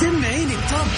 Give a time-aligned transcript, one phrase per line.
[0.00, 0.88] سمعيني التوب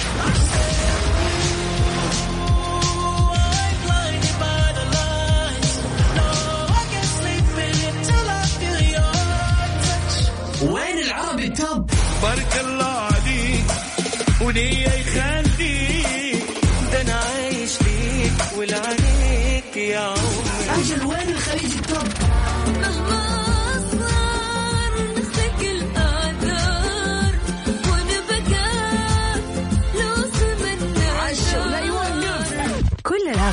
[10.63, 11.91] وين العربي التوب؟
[12.23, 13.65] بارك الله عليك
[14.41, 14.92] وليا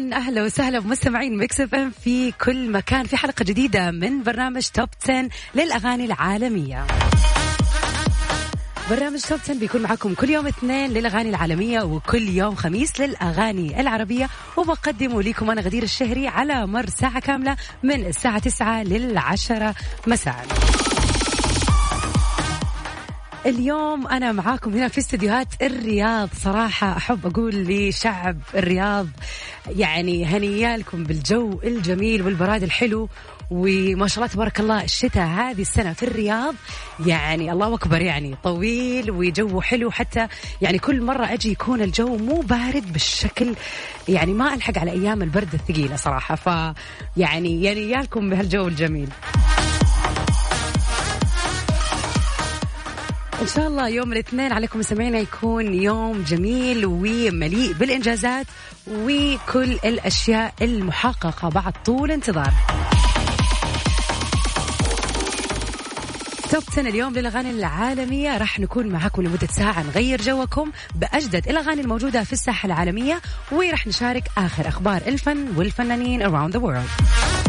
[0.00, 3.04] everyone أهلا وسهلا بمستمعين Mix FM في كل مكان.
[3.04, 6.86] في حلقة جديدة من برنامج توب 10 للأغاني العالمية.
[8.90, 14.28] برنامج توب 10 بيكون معكم كل يوم اثنين للأغاني العالمية وكل يوم خميس للأغاني العربية.
[14.56, 19.74] وبقدمه لكم أنا غدير الشهري على مر ساعة كاملة من الساعة 9 للعشرة
[20.06, 20.46] مساء.
[23.46, 26.28] اليوم أنا معاكم هنا في استديوهات الرياض.
[26.36, 29.06] صراحة أحب أقول لشعب الرياض
[29.76, 33.08] يعني هنيالكم بالجو الجميل والبراد الحلو
[33.50, 36.54] وما شاء الله تبارك الله الشتاء هذه السنة في الرياض
[37.06, 39.90] يعني الله أكبر يعني طويل وجو حلو.
[39.90, 40.28] حتى
[40.60, 43.54] يعني كل مرة أجي يكون الجو مو بارد بالشكل
[44.08, 46.34] يعني ما ألحق على أيام البرد الثقيلة صراحة.
[46.34, 46.74] ف
[47.16, 49.08] يعني يعني يالكم بهالجو الجميل.
[53.40, 58.46] إن شاء الله يوم الاثنين عليكم سمعينا يكون يوم جميل ومليء بالإنجازات
[58.88, 62.52] وكل الأشياء المحققة بعد طول انتظار.
[66.50, 68.38] توب 10 اليوم للأغاني العالمية.
[68.38, 69.82] راح نكون معاكم لمدة ساعة.
[69.82, 73.20] نغير جوكم بأجدد الأغاني الموجودة في الساحة العالمية
[73.52, 77.39] وراح نشارك آخر أخبار الفن والفنانين around the world.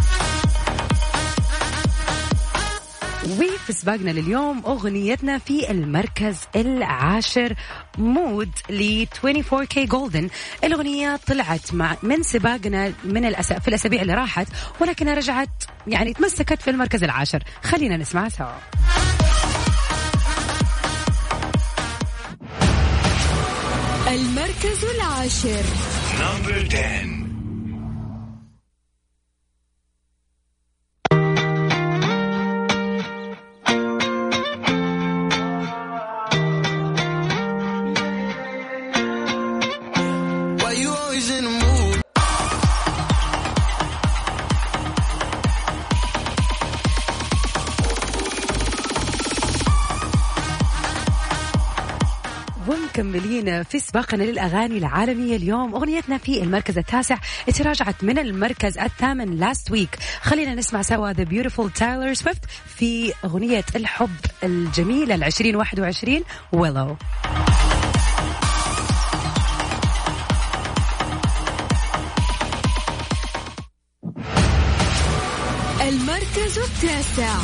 [3.71, 7.53] وفي سباقنا لليوم أغنيتنا في المركز العاشر.
[7.97, 10.29] Mood ل 24kGoldn
[10.63, 13.53] الأغنية طلعت مع من سباقنا من الأس...
[13.53, 14.47] في الأسابيع اللي راحت
[14.79, 17.43] ولكنها رجعت يعني تمسكت في المركز العاشر.
[17.63, 18.47] خلينا نسمعها سوا.
[24.07, 25.63] المركز العاشر.
[26.21, 27.20] number 10
[53.01, 55.75] ومكملين في سباقنا للأغاني العالمية اليوم.
[55.75, 57.17] أغنيتنا في المركز التاسع
[57.55, 63.65] تراجعت من المركز الثامن لاست ويك خلينا نسمع سوا The Beautiful Tyler Swift في أغنية
[63.75, 66.23] الحب الجميلة العشرين واحد وعشرين
[66.55, 66.95] Willow.
[75.81, 77.37] المركز التاسع.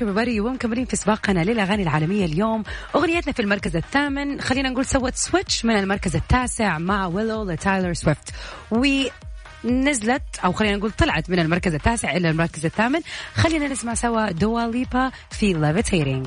[0.00, 2.62] back everybody ومكملين في سباقنا للأغاني العالمية اليوم.
[2.94, 4.40] أغنيتنا في المركز الثامن.
[4.40, 8.30] خلينا نقول سوت switch من المركز التاسع مع Willow لتايلر سويفت
[8.70, 13.00] ونزلت أو خلينا نقول طلعت من المركز التاسع إلى المركز الثامن.
[13.34, 16.26] خلينا نسمع سوا دوا ليبا في Levitating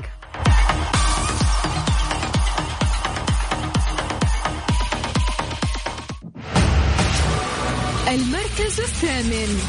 [8.08, 9.60] المركز الثامن.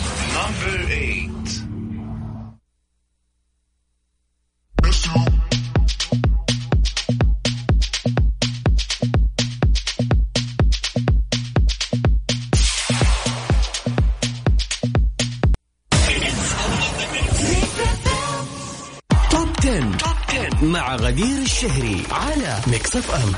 [19.91, 19.97] 10.
[19.97, 23.31] توب 10 مع غدير الشهري على Mix FM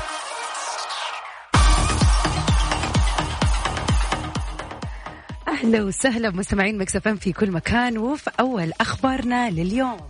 [5.48, 7.98] أهلا وسهلا بمستمعين Mix FM في كل مكان.
[7.98, 10.00] وفي أول أخبارنا لليوم.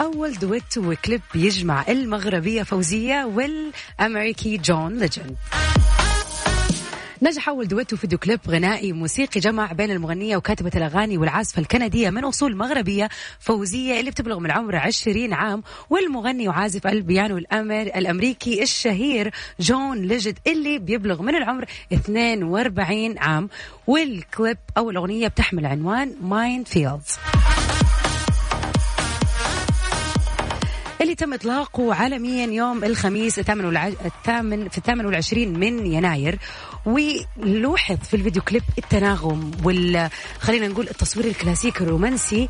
[0.00, 5.36] أول دويتو وكليب يجمع المغربية فوزية والأمريكي جون ليجند
[7.22, 12.24] نجح أول دويتو فيديو كليب غنائي موسيقي جمع بين المغنية وكاتبة الأغاني والعازفة الكندية من
[12.24, 13.08] أصول مغربية
[13.38, 19.30] فوزية اللي بتبلغ من العمر 20 عام والمغني وعازف البيانو الأمر الأمريكي الشهير
[19.60, 23.48] جون ليجند اللي بيبلغ من العمر 42 عام.
[23.86, 27.18] والكليب أو الأغنية بتحمل عنوان Minefields
[31.02, 33.76] اللي تم إطلاقه عالميا يوم الخميس الثامن.
[34.04, 36.38] الثامن في الثامن والعشرين من يناير
[36.86, 40.10] ولوحظ في الفيديو كليب التناغم وال
[40.40, 42.48] خلينا نقول التصوير الكلاسيكي الرومانسي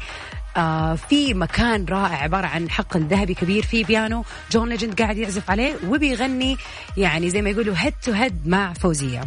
[0.56, 5.50] آه في مكان رائع عبارة عن حقل ذهبي كبير في بيانو جون ليجند قاعد يعزف
[5.50, 6.56] عليه وبيغني
[6.96, 9.20] يعني زي ما يقولوا head to head مع فوزية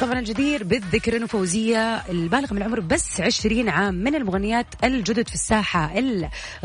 [0.00, 5.34] طبعا الجدير بالذكر انه فوزيه البالغة من العمر بس 20 عام من المغنيات الجدد في
[5.34, 5.92] الساحة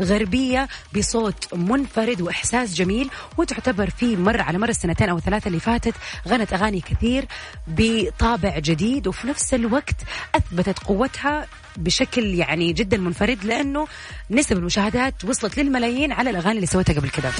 [0.00, 5.94] الغربية بصوت منفرد وإحساس جميل وتعتبر في مر على مر السنتين أو الثلاثة اللي فاتت
[6.28, 7.24] غنت أغاني كثير
[7.66, 9.96] بطابع جديد وفي نفس الوقت
[10.34, 11.46] أثبتت قوتها
[11.76, 13.86] بشكل يعني جدا منفرد لأنه
[14.30, 17.30] نسب المشاهدات وصلت للملايين على الأغاني اللي سوتها قبل كده.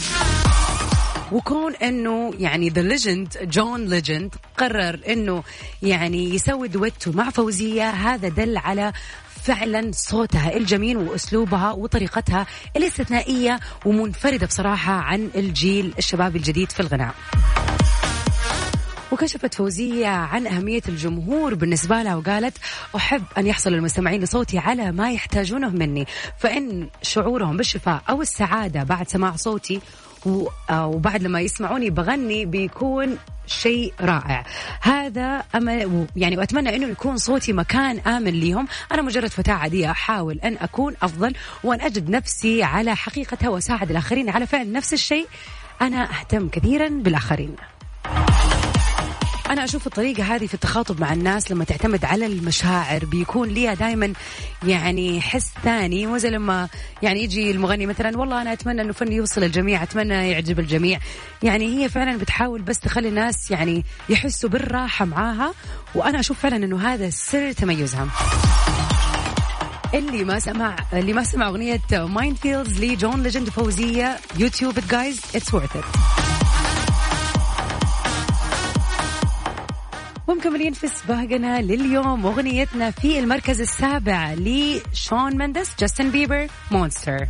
[1.33, 5.43] وكون إنه يعني the legend جون ليجند قرر إنه
[5.83, 8.93] يعني يسوي دويتو مع فوزية هذا دل على
[9.43, 12.47] فعلا صوتها الجميل وأسلوبها وطريقتها
[12.77, 17.15] الاستثنائية ومنفردة بصراحة عن الجيل الشبابي الجديد في الغناء.
[19.13, 22.57] وكشفت فوزية عن أهمية الجمهور بالنسبة لها وقالت
[22.97, 26.07] أحب أن يحصل المستمعين لصوتي على ما يحتاجونه مني
[26.39, 29.81] فإن شعورهم بالشفاء أو السعادة بعد سماع صوتي
[30.71, 34.45] وبعد لما يسمعوني بغني بيكون شيء رائع.
[34.81, 38.69] هذا أمل يعني وأتمنى أنه يكون صوتي مكان آمن ليهم.
[38.93, 44.31] أنا مجرد فتاة عادية أحاول أن أكون أفضل وأن أجد نفسي على حقيقتها وأساعد الآخرين
[44.31, 45.27] على فعل نفس الشيء.
[45.83, 47.57] أنا أهتم كثيرا بالآخرين.
[49.51, 54.13] أنا أشوف الطريقة هذه في التخاطب مع الناس لما تعتمد على المشاعر بيكون ليها دائما
[54.67, 56.07] يعني حس ثاني.
[56.07, 56.69] مو زي لما
[57.03, 60.99] يعني يجي المغني مثلا والله أنا أتمنى إنه فني يوصل للجميع أتمنى يعجب الجميع.
[61.43, 65.55] يعني هي فعلا بتحاول بس تخلي الناس يعني يحسوا بالراحة معاها.
[65.95, 68.09] وأنا أشوف فعلا إنه هذا سر تميزها.
[69.95, 75.77] اللي ما سمع اللي ما سمع أغنية Minefields لجون ليجند فوزية YouTube guys it's worth
[75.77, 76.26] it.
[80.29, 87.27] ومكملين في سباقنا لليوم أغنيتنا في المركز السابع لشون مندس جاستن بيبر Monster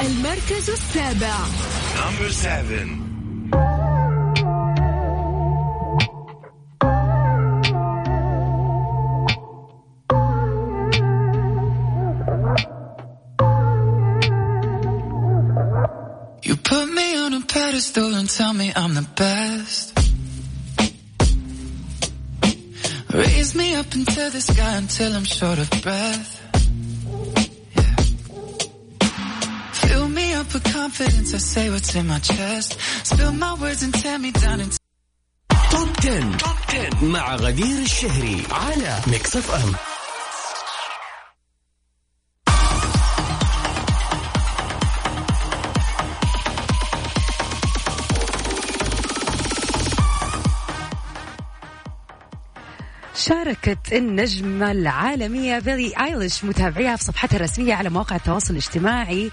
[0.00, 1.36] المركز السابع
[1.96, 3.13] Number seven.
[17.23, 19.85] on a pedestal and tell me I'm the best.
[23.13, 26.31] Raise me up into the sky until I'm short of breath.
[27.77, 27.95] Yeah.
[29.73, 32.77] Fill me up with confidence, I say what's in my chest.
[33.03, 34.71] Spill my words and tear me down and
[35.71, 36.37] توب 10.
[36.37, 39.75] توب 10 مع غدير الشهري على ميكس اف ام
[53.28, 59.30] شاركت النجمة العالمية بيلي ايليش متابعيها في صفحتها الرسمية على مواقع التواصل الاجتماعي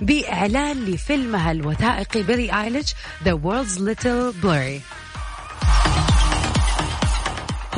[0.00, 2.94] بإعلان لفيلمها الوثائقي بيلي ايليش
[3.24, 4.80] The World's Little Blurry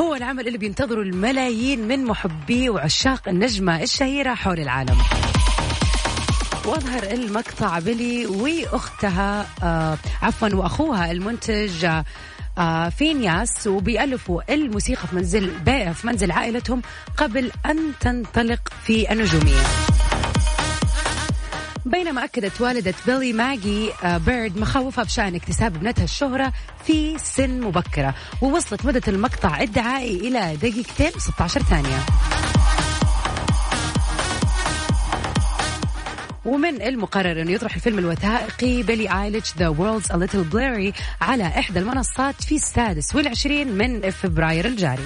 [0.01, 4.99] هو العمل اللي بينتظره الملايين من محبي وعشاق النجمة الشهيرة حول العالم.
[6.67, 12.05] واظهر المقطع بيلي وأختها آه عفوا وأخوها المنتج آه
[12.59, 15.51] آه فينياس وبيألفوا الموسيقى في منزل
[15.95, 16.83] في منزل عائلتهم
[17.17, 19.63] قبل أن تنطلق في النجومية.
[21.85, 26.53] بينما أكدت والدة بيلي ماجي آه، بيرد مخاوفها بشأن اكتساب ابنتها الشهرة
[26.85, 31.99] في سن مبكرة ووصلت مدة المقطع الدعائي إلى دقيقتين 16 ثانية.
[36.45, 41.79] ومن المقرر انه يطرح الفيلم الوثائقي بيلي آيليش The World's a Little Blurry على إحدى
[41.79, 45.03] المنصات في السادس والعشرين من فبراير الجاري.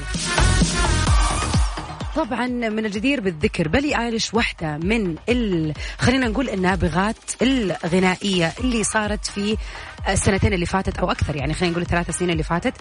[2.17, 5.73] طبعا من الجدير بالذكر بيلي ايليش واحدة من ال...
[5.99, 9.57] خلينا نقول النابغات الغنائية اللي صارت في
[10.09, 12.75] السنتين اللي فاتت أو أكثر يعني خلينا نقول الثلاث سنين اللي فاتت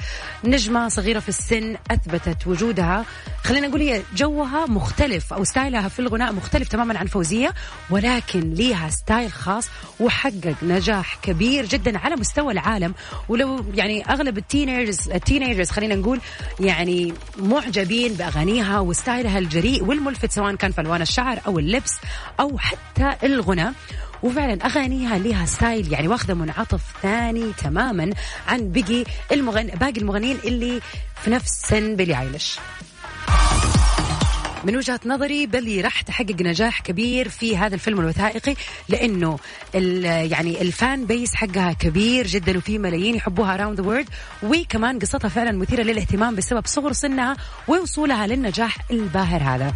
[0.44, 3.06] نجمة صغيرة في السن أثبتت وجودها.
[3.44, 7.54] خلينا نقول هي جوها مختلف أو style ها في الغناء مختلف تماما عن فوزية
[7.90, 9.68] ولكن ليها style خاص
[10.00, 12.94] وحقق نجاح كبير جدا على مستوى العالم.
[13.30, 16.20] ولو يعني أغلب ال teenagers ال teenagers خلينا نقول
[16.60, 21.92] يعني معجبين بأغانيها و style ها الجريء والملفت سواء كان في الوان الشعر أو اللبس
[22.40, 23.72] أو حتى الغنى
[24.24, 28.14] وفعلا أغانيها لها style يعني واخذه منعطف ثاني تماما
[28.48, 29.68] عن بقي المغن...
[29.68, 30.82] باقي المغنيين اللي
[31.24, 32.60] في نفس سن بيلي آيليش.
[34.66, 38.56] من وجهة نظري بيلي راح تحقق نجاح كبير في هذا الفيلم الوثائقي
[38.90, 39.40] لأنه
[40.32, 44.12] يعني ال fan base حقها كبير جدا وفي ملايين يحبوها around the world
[44.44, 47.36] وكمان قصتها فعلا مثيرة للاهتمام بسبب صغر سنها
[47.68, 49.74] ووصولها للنجاح الباهر هذا.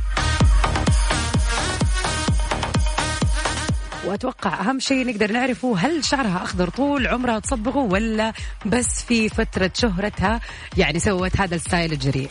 [4.06, 8.34] وأتوقع أهم شيء نقدر نعرفه هل شعرها أخضر طول عمرها تصبغه ولا
[8.66, 10.40] بس في فترة شهرتها
[10.78, 12.30] يعني سوت هذا ال style الجريء؟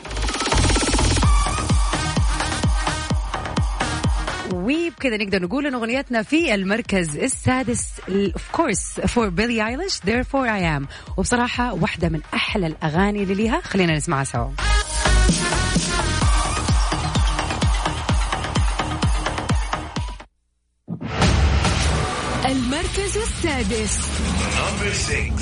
[4.54, 10.80] وبكذا نقدر نقول إن أغنيتنا في المركز السادس of course for بيلي ايليش therefore I
[10.80, 10.86] am.
[11.16, 14.48] وبصراحة واحدة من أحلى الأغاني اللي ليها خلينا نسمعها سوا.
[23.68, 25.36] Think.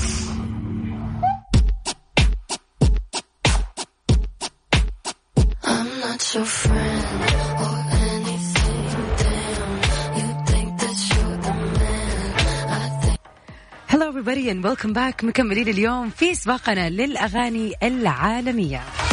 [13.88, 15.24] Hello everybody and welcome back.
[15.24, 19.05] مكملين اليوم في سباقنا للأغاني العالمية.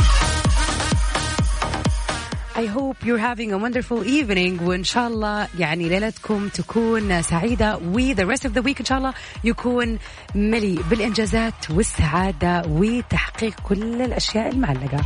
[2.55, 4.61] I hope you're having a wonderful evening.
[4.61, 7.77] وإن شاء الله يعني ليلتكم تكون سعيدة.
[7.77, 9.99] و the rest of the week إن شاء الله يكون
[10.35, 15.01] مليء بالإنجازات والسعادة وتحقيق كل الأشياء المعلقة.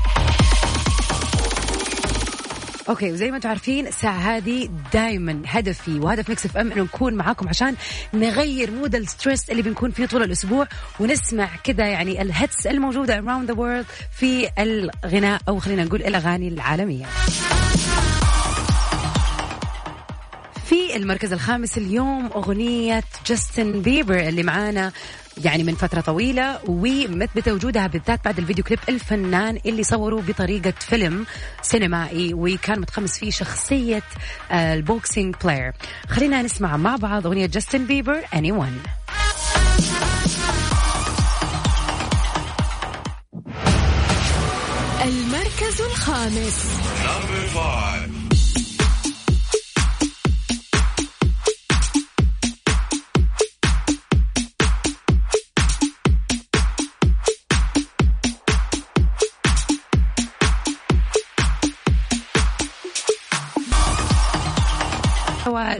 [2.89, 7.13] okay وزي ما أنتم عارفين الساعة هذه دائما هدفي وهدف مكس إف إم إنه نكون
[7.13, 7.75] معاكم عشان
[8.13, 10.67] نغير mood ال stress اللي بنكون فيه طول الأسبوع
[10.99, 16.47] ونسمع كذا يعني ال hits الموجودة around the world في الغناء أو خلينا نقول الأغاني
[16.47, 17.05] العالمية.
[20.69, 24.91] في المركز الخامس اليوم أغنية جاستن بيبر اللي معانا
[25.43, 31.25] يعني من فترة طويلة ومثبتة وجودها بالذات بعد الفيديو كليب الفنان اللي صوروا بطريقة فيلم
[31.61, 34.03] سينمائي وكان متقمص فيه شخصية
[34.51, 35.71] آه، ال boxing player.
[36.09, 38.87] خلينا نسمع مع بعض أغنية جاستن بيبر Anyone.
[45.03, 46.65] المركز الخامس.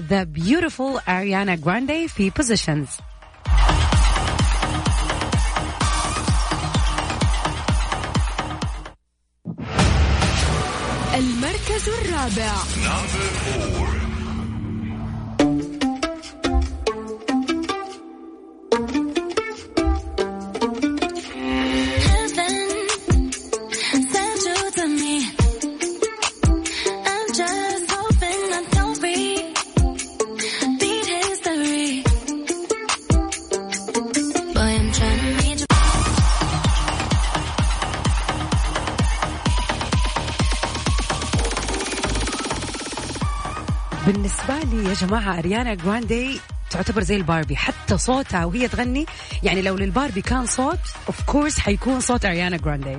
[0.07, 3.01] The Beautiful Ariana Grande في Positions
[11.15, 12.53] المركز الرابع
[44.08, 46.40] بالنسبة لي يا جماعة أريانا جراندي
[46.72, 49.06] تعتبر زي الباربي حتى صوتها وهي تغني
[49.44, 52.98] يعني لو للباربي كان صوت of course حيكون صوت أريانا جراندي.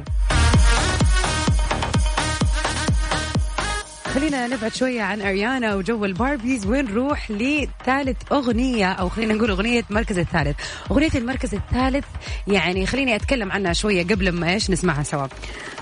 [4.15, 10.19] خلينا نبعد شوية عن أريانا وجو الباربيز ونروح لثالث أغنية أو خلينا نقول أغنية المركز
[10.19, 10.57] الثالث.
[10.91, 12.05] أغنية المركز الثالث
[12.47, 15.27] يعني خليني أتكلم عنها شوية قبل ما إيش نسمعها سوا.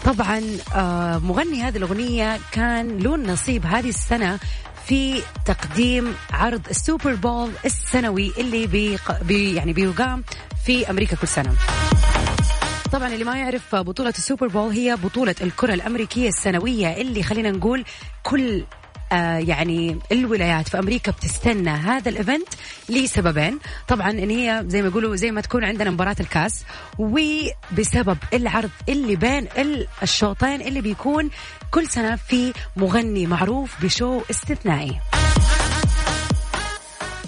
[0.05, 0.43] طبعا
[0.75, 4.39] آه مغني هذه الأغنية كان له النصيب هذه السنة
[4.87, 8.67] في تقديم عرض السوبر بول السنوي اللي.
[9.23, 10.25] بي يعني بيقام
[10.65, 11.53] في أمريكا كل سنة
[12.93, 17.85] طبعا اللي ما يعرف بطولة السوبر بول هي بطولة الكرة الأمريكية السنوية اللي خلينا نقول
[18.23, 18.65] كل
[19.39, 22.49] يعني الولايات في أمريكا بتستنى هذا ال event
[22.89, 23.59] لسببين.
[23.89, 26.65] طبعا إن هي زي ما يقولوا زي ما تكون عندنا مباراة الكاس
[26.99, 31.31] وبسبب العرض اللي بين ال- الشوطين اللي بيكون
[31.71, 35.01] كل سنة في مغني معروف ب show استثنائي.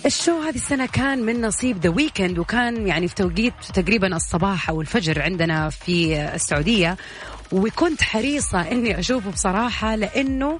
[0.07, 4.69] ال show هذه السنة كان من نصيب ذا ويكند وكان يعني في توقيت تقريبا الصباح
[4.71, 6.97] أو الفجر عندنا في السعودية.
[7.53, 10.59] وكنت حريصة إني أشوفه بصراحة لأنه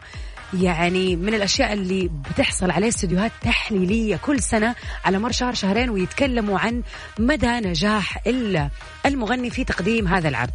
[0.55, 4.75] يعني من الأشياء اللي بتحصل عليه استديوهات تحليلية كل سنة
[5.05, 6.83] على مر شهر شهرين ويتكلموا عن
[7.19, 8.69] مدى نجاح ال-
[9.07, 10.51] المغني في تقديم هذا العرض.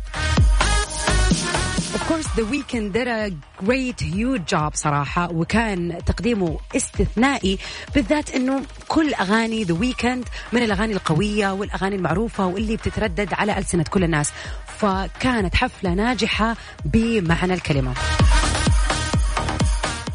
[1.95, 3.31] Of course The Weeknd did a
[3.65, 7.57] great huge job صراحة وكان تقديمه استثنائي
[7.95, 13.83] بالذات إنه كل أغاني The Weeknd من الأغاني القوية والأغاني المعروفة واللي بتتردد على ألسنة
[13.83, 14.31] كل الناس
[14.77, 17.93] فكانت حفلة ناجحة بمعنى الكلمة.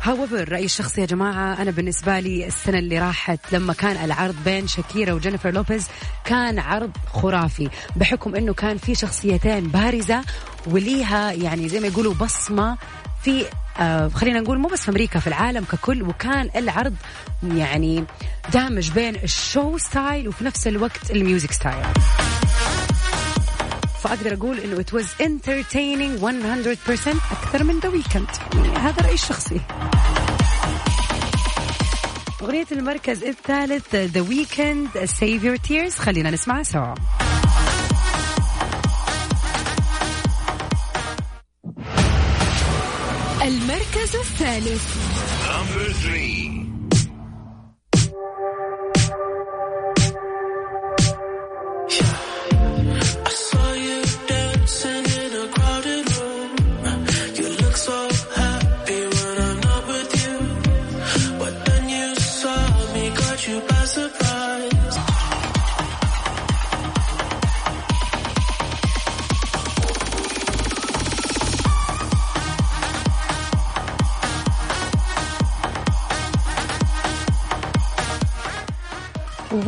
[0.02, 4.66] however رأيي الشخصي يا جماعة أنا بالنسبة لي السنة اللي راحت لما كان العرض بين
[4.66, 5.86] شاكيرا وجينيفر لوبيز
[6.24, 10.22] كان عرض خرافي بحكم أنه كان في شخصيتين بارزة
[10.66, 12.76] وليها يعني زي ما يقولوا بصمة
[13.22, 13.44] في
[13.80, 16.94] آه خلينا نقول مو بس في أمريكا في العالم ككل وكان العرض
[17.54, 18.04] يعني
[18.52, 21.86] دامج بين ال show style وفي نفس الوقت ال music style.
[24.02, 28.28] فأقدر أقول إنه it was entertaining 100% أكثر من ذا ويكند
[28.76, 29.60] هذا رأيي الشخصي.
[32.42, 35.98] أغنية المركز الثالث ذا ويكند Save Your Tears.
[36.00, 36.94] خلينا نسمعها سوا.
[43.42, 44.96] المركز الثالث.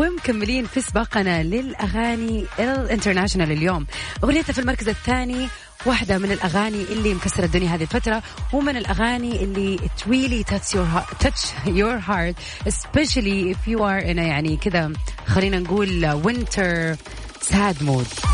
[0.01, 3.87] ومكملين في سباقنا للأغاني الانترناشونال اليوم.
[4.25, 5.49] أغنيتها في المركز الثاني
[5.87, 10.85] واحدة من الأغاني اللي مكسرة الدنيا هذه الفترة ومن الأغاني اللي it really touch your
[10.85, 12.37] heart, touch your heart
[12.67, 14.93] especially if you are in a يعني كذا
[15.27, 16.97] خلينا نقول winter
[17.45, 18.25] sad mood.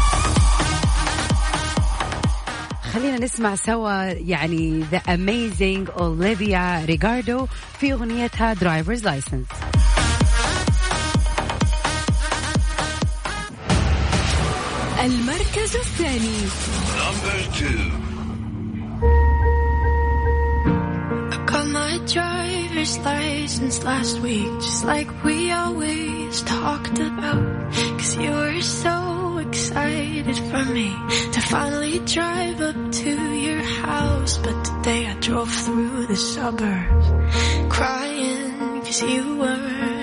[2.93, 7.47] خلينا نسمع سوا يعني the amazing Olivia Ricardo
[7.81, 9.77] في أغنيتها Driver's License.
[15.06, 16.40] المركز الثاني
[17.02, 17.82] Number two.
[21.34, 27.44] I got my driver's license last week, just like we always talked about.
[27.98, 30.90] Cause you were so excited for me
[31.34, 33.12] to finally drive up to
[33.48, 34.38] your house.
[34.46, 37.08] But today I drove through the suburbs,
[37.70, 39.95] crying cause you weren't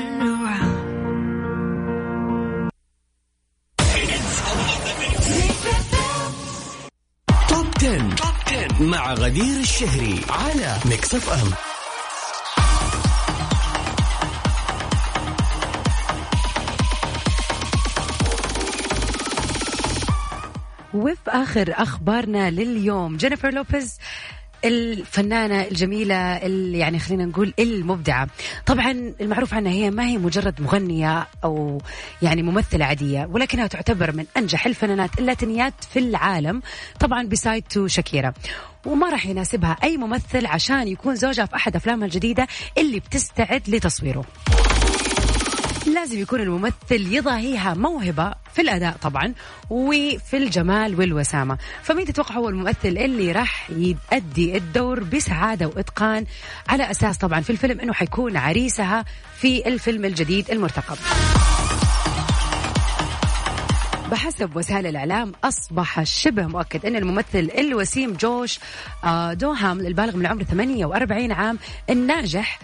[9.23, 11.53] غدير الشهري على ميكس اف ام
[20.93, 23.97] وفي آخر أخبارنا لليوم جينيفر لوبيز
[24.65, 28.27] الفنانة الجميلة اللي يعني خلينا نقول المبدعة.
[28.65, 31.81] طبعا المعروف عنها هي ما هي مجرد مغنية أو
[32.21, 36.61] يعني ممثلة عادية ولكنها تعتبر من أنجح الفنانات اللاتينيات في العالم
[36.99, 38.33] طبعا beside to شاكيرا.
[38.85, 42.47] وما راح يناسبها أي ممثل عشان يكون زوجها في أحد أفلامها الجديدة
[42.77, 44.25] اللي بتستعد لتصويره.
[45.87, 49.33] لازم يكون الممثل يضاهيها موهبة في الأداء طبعا
[49.69, 51.57] وفي الجمال والوسامة.
[51.83, 56.25] فمين تتوقع هو الممثل اللي راح يؤدي الدور بسعادة وإتقان
[56.69, 59.05] على أساس طبعا في الفيلم أنه حيكون عريسها
[59.37, 60.97] في الفيلم الجديد المرتقب؟
[64.11, 68.59] بحسب وسائل الإعلام أصبح شبه مؤكد أن الممثل الوسيم جوش
[69.03, 72.59] آه، دوهام البالغ من العمر 48 عام الناجح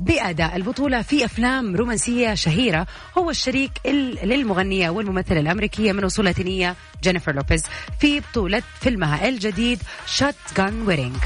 [0.00, 2.86] بأداء البطولة في أفلام رومانسية شهيرة.
[3.18, 7.62] هو الشريك ال- للمغنية والممثلة الأمريكية من أصول لاتينية جينيفر لوبيز
[8.00, 11.16] في بطولة فيلمها الجديد Shotgun Wedding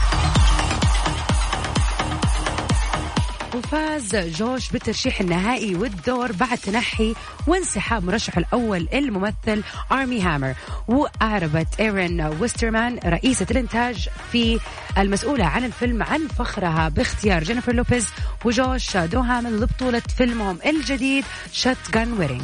[3.54, 7.14] وفاز جوش بالترشيح النهائي والدور بعد تنحي
[7.46, 10.54] وانسحاب مرشحه الأول الممثل آرمي هامر
[10.88, 14.60] وأعربت إيرين ويسترمان رئيسة الإنتاج في
[14.98, 18.06] المسؤولة عن الفيلم عن فخرها باختيار جينيفر لوبيز
[18.44, 22.42] وجوش دوهامل لبطولة فيلمهم الجديد Shotgun Wedding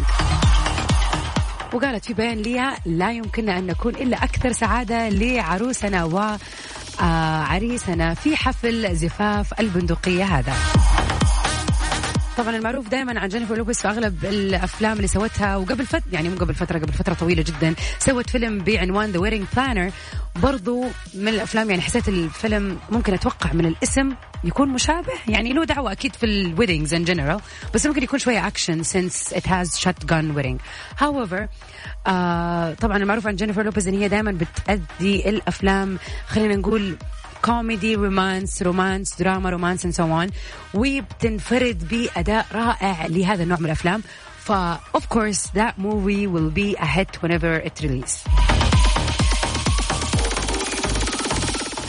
[1.72, 6.36] وقالت في بيان ليها لا يمكننا أن نكون إلا أكثر سعادة لعروسنا و
[7.00, 10.54] عريسنا في حفل زفاف البندقية هذا.
[12.36, 16.36] طبعا المعروف دائما عن جينيفر لوبيز في أغلب الأفلام اللي سوتها وقبل فتره يعني مو
[16.36, 19.90] قبل فترة قبل فترة طويلة جدا سوت فيلم بعنوان The Wedding Planner
[20.42, 24.12] برضو من الأفلام يعني حسيت الفيلم ممكن أتوقع من الاسم
[24.44, 27.40] يكون مشابه يعني له دعوة أكيد في ال weddings in general
[27.74, 30.58] بس ممكن يكون شوية action since it has shotgun wedding
[31.02, 31.48] however
[32.06, 36.96] آه طبعا المعروف عن جينيفر لوبيز إن هي دائما بتأدي الأفلام خلينا نقول
[37.45, 40.29] كوميدي رومانس رومانس دراما رومانس اند سو اون
[40.73, 44.03] وبتنفرد باداء رائع لهذا النوع من الافلام
[44.39, 44.51] ف
[44.97, 48.25] of course that movie will be a hit whenever it release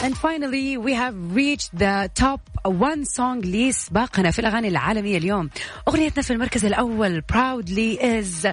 [0.05, 5.51] And finally we have reached the top one song لسباقنا في الأغاني العالمية اليوم
[5.89, 8.47] أغنيتنا في المركز الأول proudly is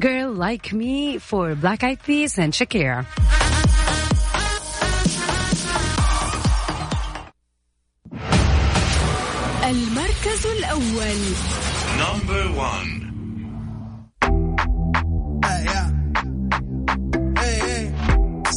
[0.00, 3.04] Girl Like Me for Black Eyed Peas and Shakira
[10.32, 11.18] المركز الأول
[11.98, 12.98] Number one.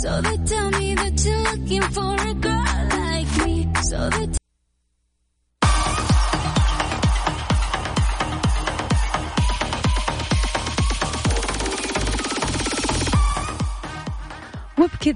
[0.01, 3.67] So they tell me that you're looking for a girl like me.
[3.84, 4.27] So they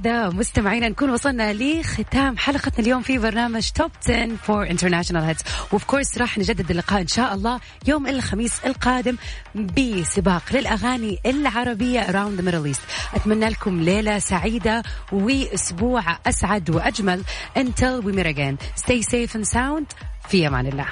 [0.00, 5.76] وبكذا مستمعينا نكون وصلنا لختام حلقتنا اليوم في برنامج Top 10 for international hits و
[5.76, 9.16] of course راح نجدد اللقاء إن شاء الله يوم الخميس القادم
[9.54, 13.14] بسباق للأغاني العربية around the Middle East.
[13.14, 14.82] أتمنى لكم ليلة سعيدة
[15.12, 17.22] وأسبوع أسعد وأجمل.
[17.58, 18.58] Until we meet again.
[18.76, 19.86] Stay safe and sound.
[20.28, 20.86] في أمان الله.